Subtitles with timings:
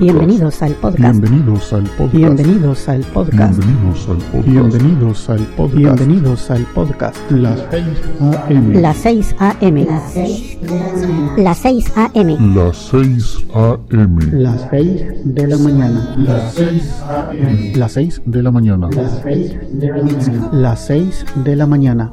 [0.00, 1.20] Bienvenidos al podcast.
[1.20, 2.14] Bienvenidos al podcast.
[2.14, 3.58] Bienvenidos al podcast.
[4.46, 5.76] Bienvenidos al podcast.
[5.76, 7.18] Bienvenidos al podcast.
[7.28, 7.70] Bienvenidos
[8.48, 8.80] al.
[8.80, 9.86] Las 6 AM.
[9.86, 11.36] Las 6 AM.
[11.36, 12.54] Las 6 AM.
[12.54, 14.24] Las 6 a.m.
[14.32, 16.14] Las 6 de la mañana.
[16.16, 17.72] Las 6 AM.
[17.76, 18.88] Las 6 de la mañana.
[18.90, 20.48] Las 6 de la mañana.
[20.50, 22.12] Las 6 de la mañana.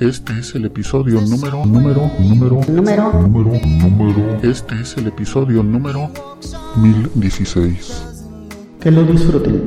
[0.00, 3.12] Este es el episodio número, número, número, Número.
[3.22, 4.38] número, número.
[4.42, 6.10] Este es el episodio número
[6.76, 8.04] 1016.
[8.80, 9.64] Que lo disfruten.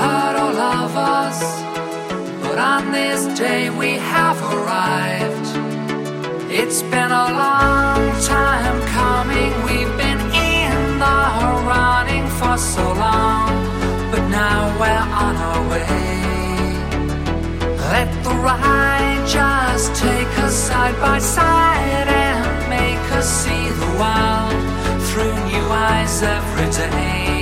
[0.00, 1.38] Hurt all of us.
[2.42, 5.48] But on this day we have arrived.
[6.50, 8.00] It's been a long
[8.34, 9.52] time coming.
[9.68, 10.20] We've been
[10.54, 11.18] in the
[11.72, 13.48] running for so long,
[14.12, 16.02] but now we're on our way.
[17.94, 24.56] Let the ride just take us side by side and make us see the world
[25.08, 27.41] through new eyes every day.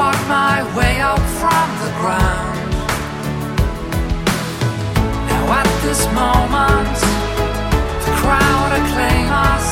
[0.00, 2.72] Fought my way up from the ground.
[5.28, 6.96] Now at this moment,
[8.06, 9.66] the crowd acclaim us.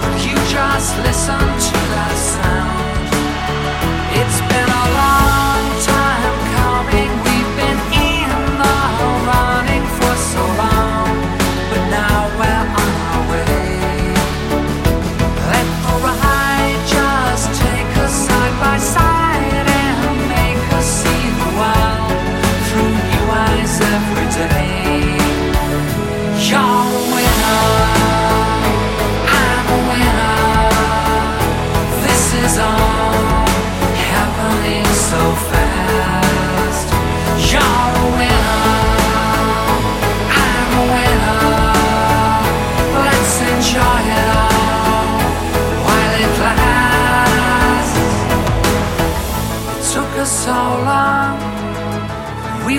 [0.00, 2.19] Would you just listen to that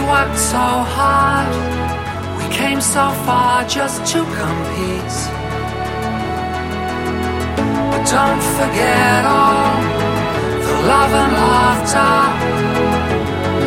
[0.08, 1.52] worked so hard,
[2.38, 5.18] we came so far just to compete.
[7.90, 9.76] But don't forget all
[10.66, 12.18] the love and laughter.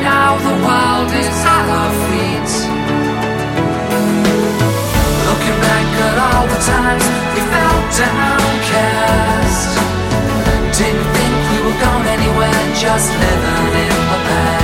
[0.03, 2.53] Now the world is at our feet.
[5.29, 9.70] Looking back at all the times we felt downcast.
[10.79, 14.63] Didn't think we were going anywhere, just living in the past.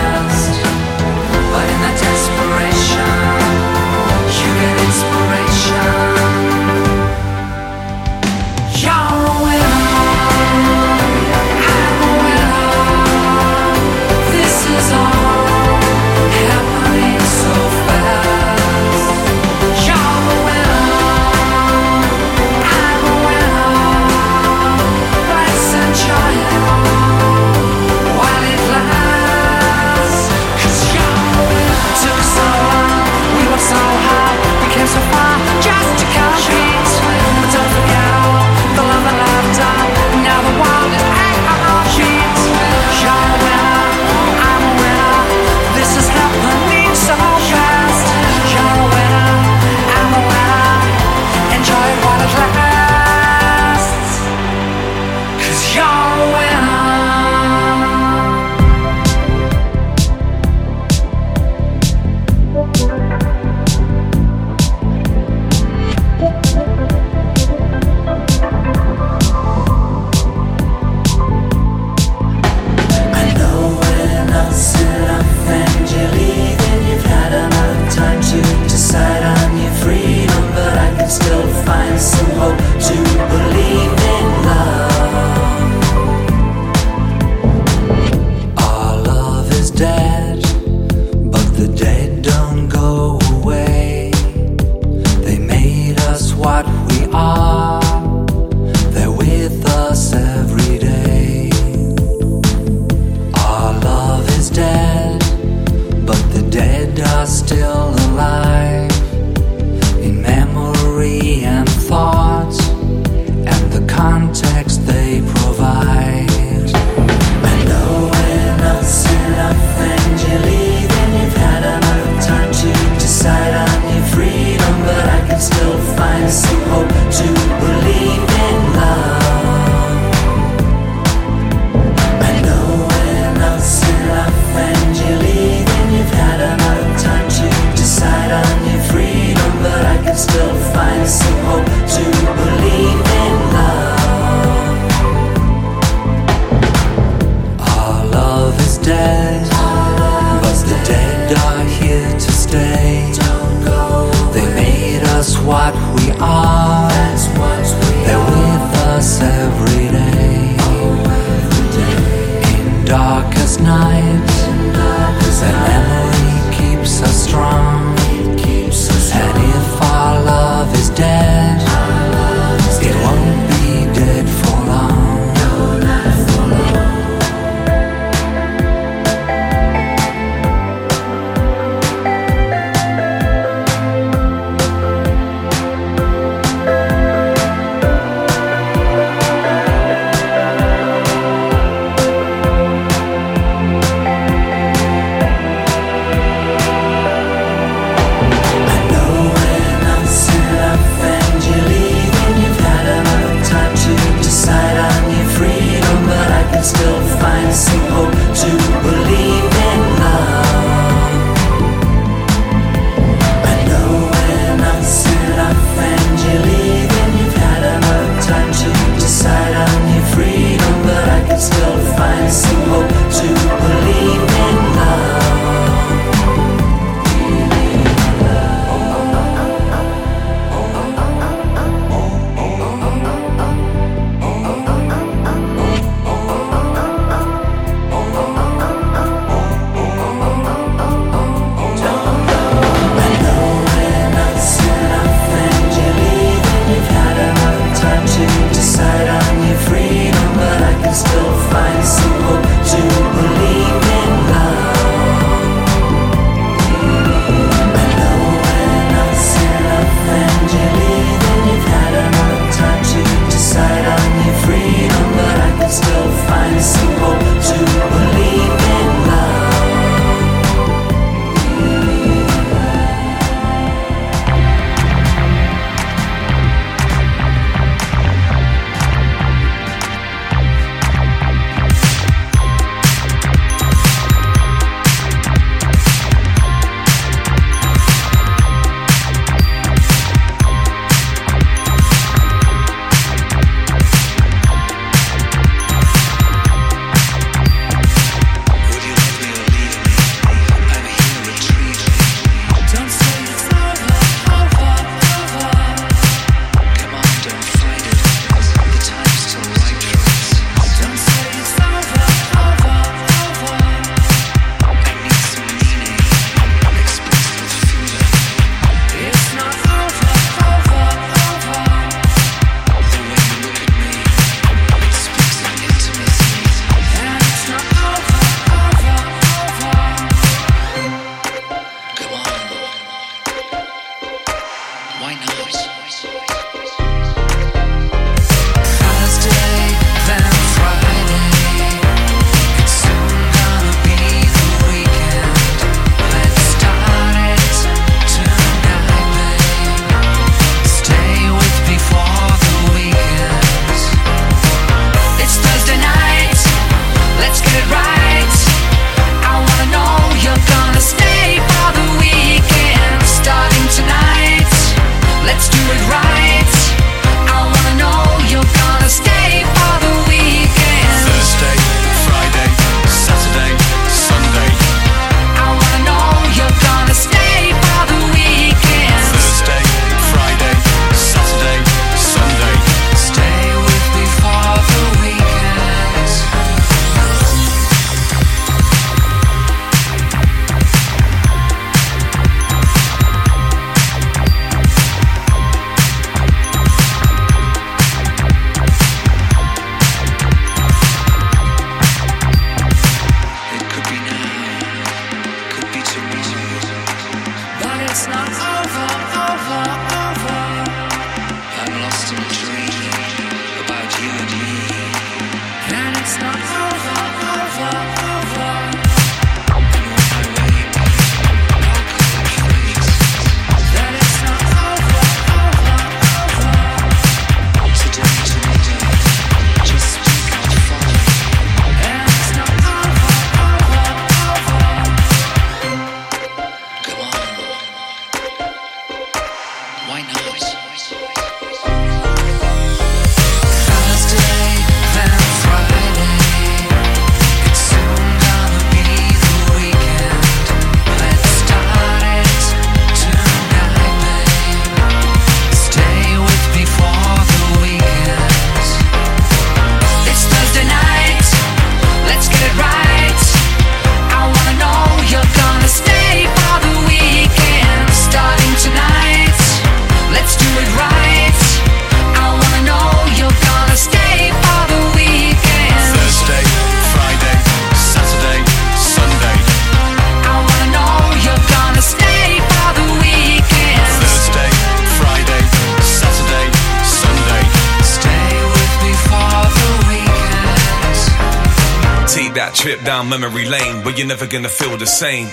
[492.81, 495.29] Trip down memory lane, but you're never gonna feel the same.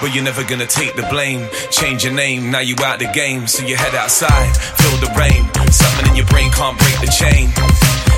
[0.00, 1.48] But you're never gonna take the blame.
[1.70, 3.46] Change your name, now you out the game.
[3.46, 5.42] So you head outside, feel the rain.
[5.70, 7.50] Something in your brain can't break the chain.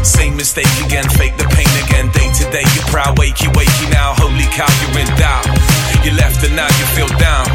[0.05, 2.11] Same mistake again, fake the pain again.
[2.13, 4.15] Day to day, you're proud, wakey, wakey now.
[4.17, 5.47] Holy cow, you're in doubt.
[6.05, 7.47] You left and now you feel down.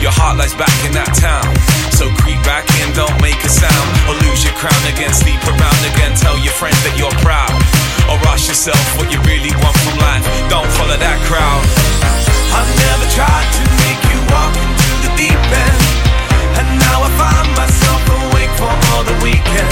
[0.00, 1.46] Your heart lies back in that town.
[1.94, 3.88] So creep back in, don't make a sound.
[4.08, 6.16] Or lose your crown again, sleep around again.
[6.16, 7.91] Tell your friends that you're proud.
[8.12, 10.20] Or ask yourself what you really want from life.
[10.52, 11.64] Don't follow that crowd.
[12.52, 15.80] I've never tried to make you walk into the deep end.
[16.60, 19.71] And now I find myself awake for all the weekend.